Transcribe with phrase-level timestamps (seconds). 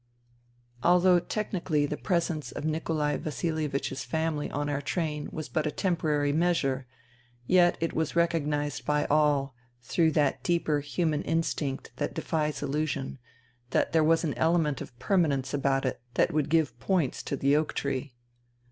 [0.81, 6.33] Although technically the presence of Nikolai Vasilievich's family on our train was but a temporary
[6.33, 6.87] measure,
[7.45, 9.53] yet it was recognized by all,
[9.83, 13.19] through that deeper human instinct that defies illusion,
[13.69, 17.55] that there was an element of permanence about it that would give points to the
[17.55, 18.15] oak tree.